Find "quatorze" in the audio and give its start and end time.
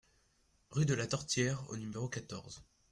2.09-2.63